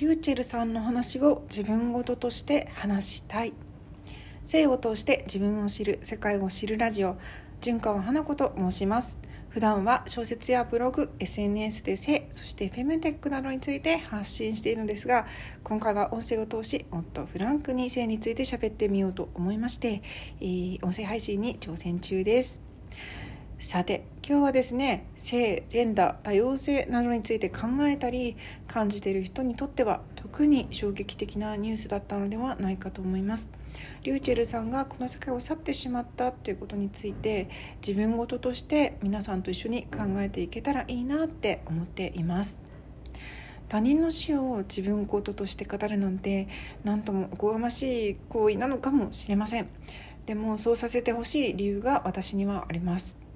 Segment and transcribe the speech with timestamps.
[0.00, 3.52] リューチェルさんの話を自分ごととして話したい。
[4.44, 7.16] 性を通して自分を知る世界を知るラジオ。
[7.60, 9.18] 純川花子と申します。
[9.48, 15.26] 普段は小説やブログ SNS で性そしてフェムテックなどについて発信しているのですが
[15.64, 20.02] 今回は音声を通しもっとフランクに性について喋ってみようと思いまして、
[20.40, 22.67] えー、音声配信に挑戦中です。
[23.60, 28.36] さて今日はですね性ジェンダー多様性などについて考えたり
[28.68, 33.50] 感じている人にとっては特に衝撃的なニュースだったのではないかと思います。
[34.04, 37.48] リューチェルさんがこの世界を去ってしまったということについて
[37.84, 42.60] 自分事として皆さんと一緒に考えていけたらいいなって思っています。
[43.68, 46.46] 他人の死を自分事として語るなんて
[46.84, 49.68] 何ともおこがましい行為なのかもしれません。
[50.26, 53.27] でもそうさせてほしい理由が私にはあります。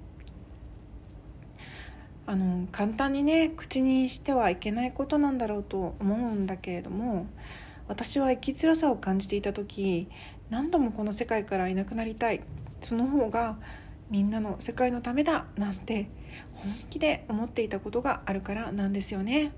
[2.25, 7.27] あの簡単にね口にしてはいけないことなんだろうと思うんだけれども
[7.87, 10.07] 私は生きづらさを感じていた時
[10.49, 12.41] 何度もこの世界からいなくなりたい。
[12.81, 13.57] その方が
[14.09, 16.09] みんなの世界のためだなんて
[16.53, 19.53] 本気で思っていたことがあるからなんですよね。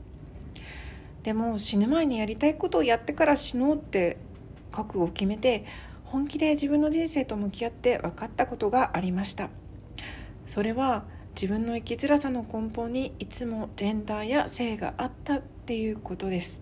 [1.24, 4.18] でも死ぬ前にやりたいことをやってから死のうって
[4.72, 5.66] 覚悟を決めて
[6.04, 9.50] 本気で自分の人生と向き合って分かったことがありました。
[10.46, 11.06] それは
[11.36, 16.62] 自分の生きづらさの根本にいつもジェンダーや性があったっていうことです。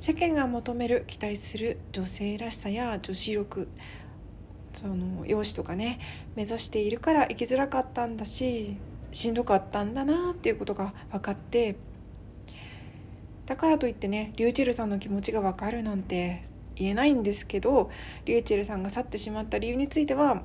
[0.00, 3.68] 世間が求める期待する女性らしさや女子力
[4.72, 5.98] その容姿とかね
[6.36, 8.76] 目指しているから生きづらかったんだし
[9.10, 11.76] しんどかったんだなっていうことが分かって
[13.46, 16.44] だからといってねリューチェルさんの気持ちが分かるなんて
[16.76, 17.90] 言えないんですけど
[18.24, 20.42] リューチェルさんが去ってしまった理由については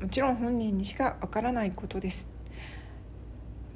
[0.00, 2.28] もちろん本人にしかわからないことです。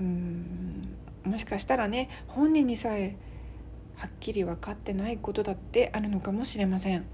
[0.00, 3.16] うんもしかしたらね本人にさえ
[3.96, 7.04] はっきり分かってないことだってあるのかもしれません。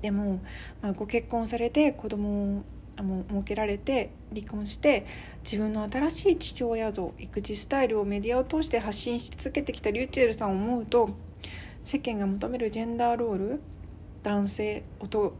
[0.00, 0.40] でも、
[0.82, 2.64] まあ、ご結婚されて子供を
[3.28, 5.06] 設けられて離婚して
[5.42, 11.10] 自分の新しい父親像育児スタイルをメディアを通して発信し続けてきたリューチェルさんを思うと
[11.82, 13.60] 世間が求めるジェンダーロール
[14.22, 15.34] 男性夫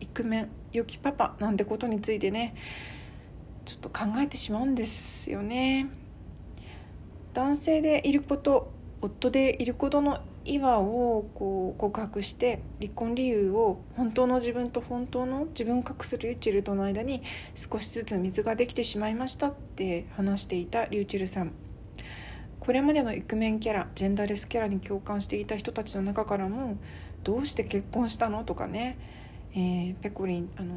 [0.00, 2.54] イクメン良きパパなんてことについてね
[3.64, 5.88] ちょっと考えてしまうんですよね。
[7.34, 17.22] 男性でいること夫でいることの岩をこう告白して離婚理由を本当の自分と本当の自分を隠すリューチェルとの間に
[17.54, 21.52] 少しずつ水ができてしまいましたって話していたリューチェルさん。
[22.60, 26.76] これまでのイクメンキャラジェンダーレスキャラに共感していた人たちの中からも
[27.24, 28.98] どうして結婚したのとかね
[29.54, 30.76] えー、ペコリンあの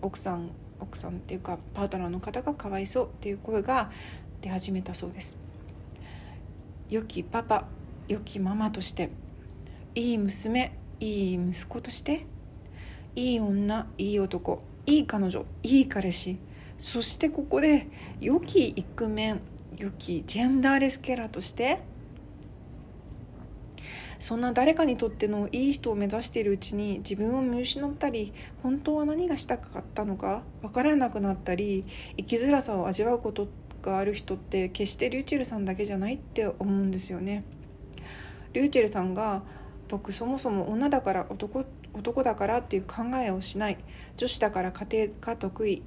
[0.00, 0.50] 奥さん
[0.80, 3.90] 奥さんっていうかパートナーの方がかわいそうっていう声が
[4.40, 5.36] 出始めたそうです。
[6.90, 7.66] 良きパパ
[8.08, 9.10] 良きママとして
[9.94, 12.26] いい娘いい息子として
[13.16, 16.38] いい女いい男いい彼女いい彼氏
[16.78, 17.88] そしてここで
[18.20, 19.40] 良きイクメン
[19.76, 21.80] 良きジェンダーレスキャラとして
[24.22, 31.84] そんな誰かにとってのいい人を目指しているうちに自分を見失ったり本当は何がしたかったのか分からなくなったり
[32.16, 33.48] 生きづらさを味わうこと
[33.82, 37.42] がある人って決してリューチェルさんだけじゃないって思うんですよね。
[38.52, 39.42] リューチェルさんが
[39.88, 43.78] 僕そもそも女だから男男だからっていう考えをしない
[44.16, 45.82] 女子だから家庭が得意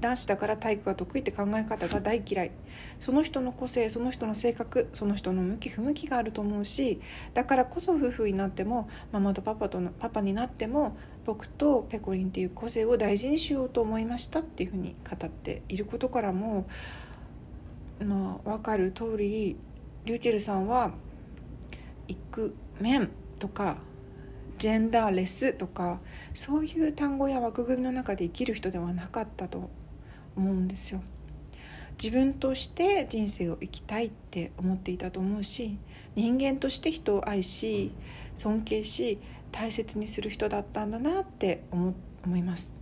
[0.00, 2.50] 男子だから体育が得意って考え方が大嫌い。
[2.98, 7.00] その人の個性その人の性格その人の向き不向きがあると思うし
[7.34, 16.66] だからこそ夫婦になってもママとパパとパパになっても僕とペコリンっていう個性を大事にしようと思いましたっていうふうに語っていることからも
[18.04, 19.56] まあ分かる通り
[20.04, 20.92] リューチェルさんは
[22.08, 23.78] 「イクメン」とか
[24.58, 26.00] ジェンダーレスとか
[26.34, 29.70] そういう単語や枠組みの中で生きる人ではなかったと
[30.36, 31.02] 思うんですよ。
[32.02, 35.76] 自分として人生を生きたいって思っていたと思うし
[36.14, 37.92] 人間として人を愛し
[38.38, 39.18] 尊敬し
[39.52, 41.92] 大切にする人だったんだなって思
[42.24, 42.79] 思います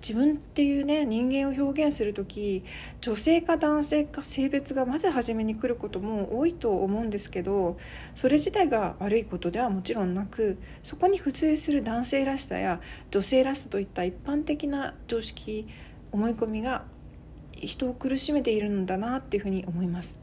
[0.00, 2.62] 自分っていうね人間を表現する時
[3.00, 7.78] 女性か男性か性別がまず初めに来ることも多いと思うんですけど
[8.14, 12.80] それ自体が悪いことではもちろんなくそこに付随する男性らしさや
[13.10, 15.66] 女性らしさといった一般的な常識
[16.12, 16.84] 思い込みが
[17.52, 20.18] 人を苦しめているんだなっていうふうに思います。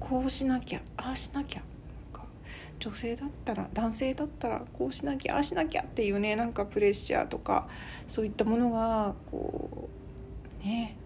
[0.00, 1.62] こうしなきゃああしなきゃ
[2.82, 7.68] 女性だったら男性だったらこうしなきゃああしなきゃっていうねなんかプレッシャーとか
[8.08, 9.88] そういったものがこ
[10.60, 10.96] うね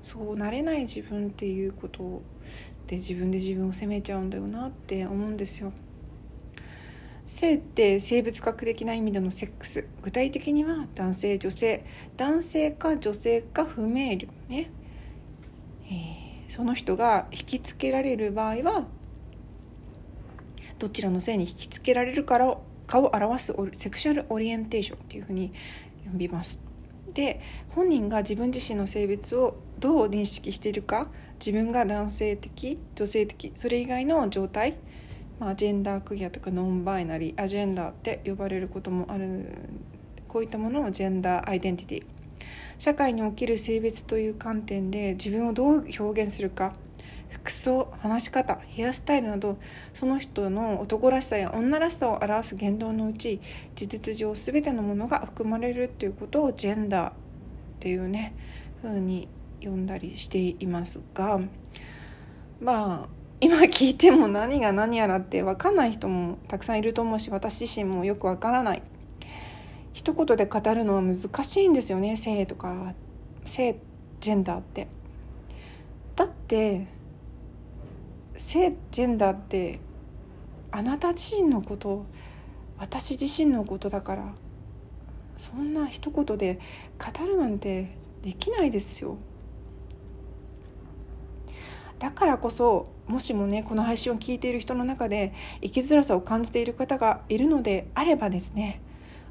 [0.00, 2.22] そうなれない自分っていうこと
[2.88, 5.72] で自分で自分を責めちゃうんだよなって思うんですよ。
[7.26, 9.86] 性って生物学的な意味でのセックス。
[10.02, 11.84] 具体的には男性女性。
[12.16, 14.70] 男性か女性か不明瞭ね、
[15.84, 18.86] えー、その人が引きつけられる場合は
[20.78, 25.52] どちらの性に引きつけられるからかを表す sexual orientation っていうふうに
[26.10, 26.60] 呼びます。
[27.12, 27.40] で
[27.70, 31.08] 本人が自分自身の性別をどう認識しているか
[31.40, 34.74] 自分が男性的女性的それ以外の状態
[35.38, 39.52] まあ、ジェンダークィアとかノンバイナリーアジェンダーって呼ばれることもある
[40.26, 42.04] こういったものをジェンダーアイデンティティ。
[42.78, 46.74] 社会における性別という観点で自分をどう表現するか
[47.30, 49.58] 服装話し方ヘアスタイルなど
[49.92, 53.40] その人の男らしさや女らしさを表す言動のうち
[53.74, 57.12] 事実上全てのものが含まれるっていうことをジェンダーっ
[57.80, 58.34] ていうね
[58.82, 59.28] 風に
[59.60, 61.40] 呼んだりしていますが
[62.60, 63.08] まあ
[63.40, 68.82] 今聞いても何が何やらって分かんない人もたくさんいると思うし私自身もよく分からない。
[69.92, 72.94] 一言で語るのは難しいんですよね性とか
[73.44, 73.80] 性
[74.20, 74.88] ジェンダーって。
[76.16, 76.86] だって
[78.38, 79.80] 性ジェンダーって
[80.70, 82.06] あなた自身のこと
[82.78, 84.34] 私自身のことだから
[85.36, 86.60] そんな一言で
[86.98, 89.16] 語るなんてできないですよ。
[91.98, 98.80] だからこそもしもねこの配信を聞いている人の中で生きづらさを感じている方がいるのであればですね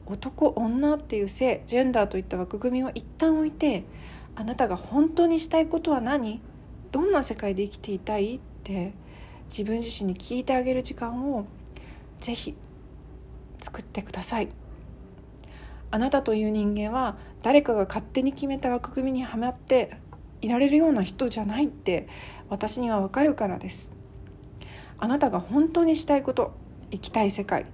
[0.05, 3.85] 男女っていう性ジェンダーといった枠組みを一旦置いて
[4.35, 6.41] あなたが本当にしたいことは何
[6.91, 8.93] どんな世界で生きていたいって
[9.49, 11.45] 自分自身に聞いてあげる時間を
[12.19, 12.53] ぜひ
[13.59, 14.49] 作ってください。
[15.89, 19.91] あなたという人間は誰かが勝手に決めた枠組みにはまって
[20.41, 22.09] いられるような人じゃないって
[22.49, 23.93] 私にはわかるからです。
[24.99, 26.53] あなたが本当にしたいこと
[26.91, 27.65] 生きたい世界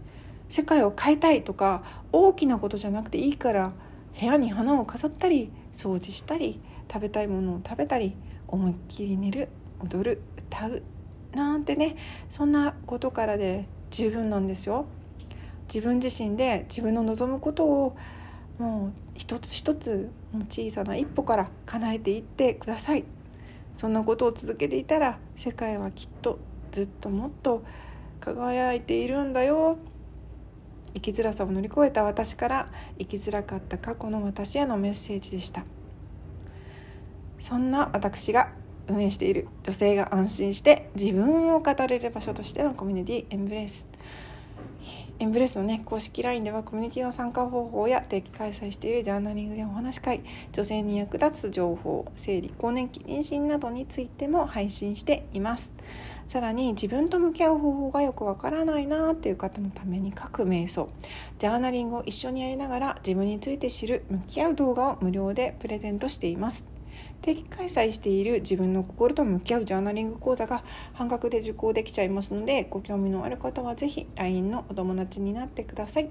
[0.49, 3.73] 世界を変えたいとか大きなことじゃなくていいから
[4.19, 6.61] 部屋に花を飾ったり掃除したり
[6.91, 8.15] 食べたいものを食べたり
[8.47, 9.49] 思いっきり寝る。
[9.83, 10.83] 踊る歌う
[11.33, 11.95] なんてね
[12.29, 14.85] そんなことからで十分なんですよ。
[15.67, 17.97] 自分自身で自分の望むことを
[18.59, 20.11] もう一つ一つ
[20.49, 23.05] 小さな一歩から叶えていってください。
[23.75, 26.37] そんなことを続けていたら世界はきっと
[26.71, 27.63] ずっともっと
[28.19, 29.77] 輝いているんだよ。
[30.93, 35.65] 生きづらさを乗り越えた私から生きづらかった過去の私へのメッセージでした。
[37.39, 38.51] そんな私が
[38.87, 43.87] 運営している女性が安心して自分を語れる場所としてのコミュニティエンブレス
[45.19, 50.21] エンブレスのね、公式 LINE ではコミュニティの参加方法や定期開催しているジャーナリングやお話し会、
[50.51, 55.71] 女性に役立つ情報、生理、更年期、妊娠などについても配信しています。
[56.27, 60.89] さらに自分と向き合う方法がよくわからないなーっていう方のために書く瞑想、
[61.37, 66.72] ジャーナリングを一緒にやりながら自分について知る、向き合う動画を無料でプレゼントしています。
[67.23, 76.09] 定期開催している自分の心と向き合うジャーナリング講座が半額で受講できちゃいますのでご興味のある方は是非 LINE のお友達になってください。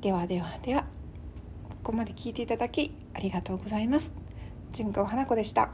[0.00, 0.88] ではではではこ
[1.84, 4.12] こまで聞いていただきありがとうございます。
[4.72, 5.70] 純子花子でした。